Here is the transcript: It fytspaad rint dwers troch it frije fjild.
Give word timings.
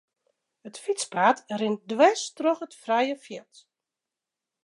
It 0.67 0.77
fytspaad 0.83 1.37
rint 1.59 1.83
dwers 1.91 2.23
troch 2.37 2.63
it 2.67 2.75
frije 2.83 3.15
fjild. 3.25 3.55